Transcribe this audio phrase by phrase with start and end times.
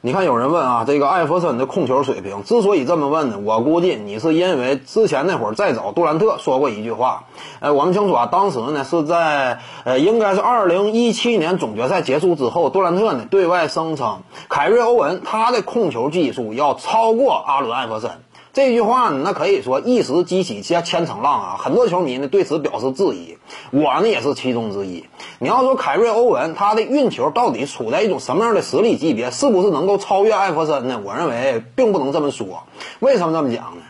[0.00, 7.24] 你看，有人问啊，这个艾弗森的控球水平，之所以这么问呢，我估计你是因为之前那会儿再找杜兰特说过一句话，
[7.58, 18.12] 呃，我们清楚啊，当时呢是在呃，应该是二零一七年总决赛结束之后，杜兰特呢对外声称，凯瑞欧文他的控球技术要超过阿伦艾弗森。
[18.52, 21.56] 这句话呢，那可以说一时激起千千层浪啊！
[21.58, 23.36] 很多球迷呢对此表示质疑，
[23.70, 25.04] 我呢也是其中之一。
[25.40, 31.00] 你要说凯瑞欧文他的运球到底处在一种什么样的实力级别，是不是能够超越艾弗森呢？
[31.04, 32.64] 我认为并不能这么说。
[32.98, 33.82] 为什么这么讲呢？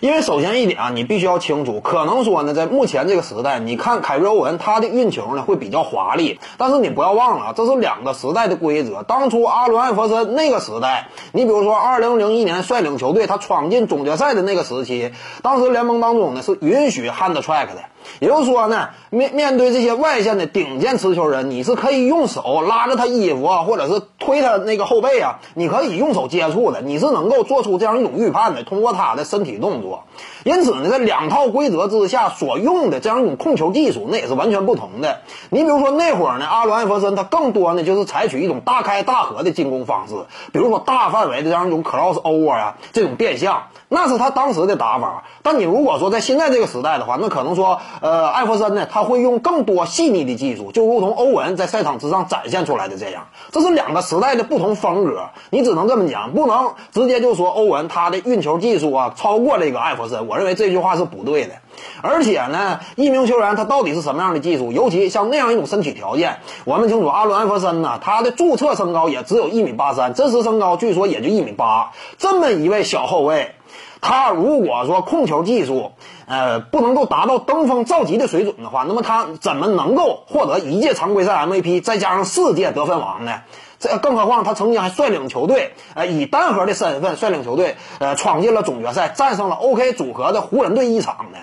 [0.00, 9.02] 因为首先一点啊，你必须要清楚，可能说呢，在目前这个时代，你看凯瑞欧文他的运球呢会比较华丽，但是你不要忘了，这是两个时代的规则。
[9.02, 17.82] 当初阿伦艾弗森那个时代，你比如说二零零一年率领球队他闯进总决赛的那个时期，当时联盟当中呢是允许 hand track 的。
[18.20, 30.04] 也就是说呢，面面对这些外线的顶尖持球人，你是可以用手拉着他衣服啊，或者是推他那个后背啊，你可以用手接触的，你是能够做出这样一种预判的，通过他的身体动作。
[30.44, 35.20] 因此呢，在两套规则之下所用的这样一种控球技术，那也是完全不同的。
[35.50, 40.14] 你比如说那会儿呢，阿伦艾弗森他更多呢就是采取一种大开大合的进攻方式，
[40.52, 45.24] 比如说大范围的这样一种 cross over 啊，这种变向，那是他当时的打法。
[45.42, 47.80] 但你如果说在现在这个时代的话，那可能说。
[48.00, 55.30] 呃，艾弗森呢，他会用更多细腻的技术，就如同欧文在赛场之上展现出来的这样，这是两个时代的不同风格。
[55.50, 60.28] 你只能这么讲，不能直接就说欧文他的运球技术啊超过这个艾弗森。
[60.28, 61.54] 我认为这句话是不对的。
[62.02, 71.90] 而且呢，一名球员他到底是什么样的技术，尤其像那样一种身体条件，我们清楚，阿伦艾弗森呢，他的注册身高也只有一米八三，真实身高据说也就一米八。
[72.16, 73.54] 这么一位小后卫。
[74.00, 75.92] 他如果说控球技术，
[76.26, 83.40] 呃，不能够达到登峰造极的水准的话，那么他怎么能够获得一届常规赛 MVP，再加上四届得分王呢？
[83.80, 91.38] 这更何况他曾经还率领球队，呃，以单核的身份率领球队，呃，闯进了总决赛，战胜了 OK 组合的湖人队一场呢？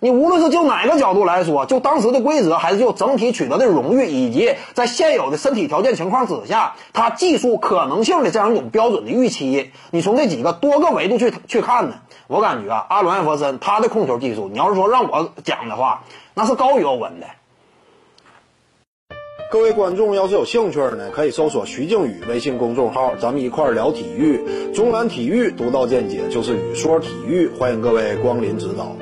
[0.00, 11.94] 你无论是就哪个角度来说，就当时的规则，还是就整体取得的荣誉，以及在现有的身体条件情况之下，他技术可能性的这样一种标准的预期，你从这几个多个维度去去看呢？
[12.26, 16.04] 我感觉啊，阿伦艾弗森他的控球技术，你要是说让我讲的话，
[16.34, 17.26] 那是高于欧文的。
[19.50, 28.96] 各位观众要是有兴趣呢，可以搜索徐静宇微信公众号，咱们一块儿聊体育，中南体育独到见解就是语说体育，欢迎各位光临指导。